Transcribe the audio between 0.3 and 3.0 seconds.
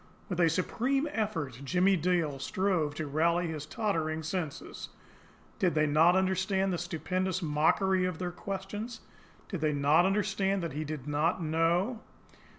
a supreme effort, Jimmie Dale strove